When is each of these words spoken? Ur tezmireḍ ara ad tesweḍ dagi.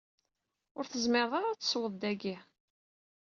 Ur 0.77 0.85
tezmireḍ 0.87 1.33
ara 1.39 1.47
ad 1.51 1.59
tesweḍ 1.59 1.93
dagi. 2.01 2.35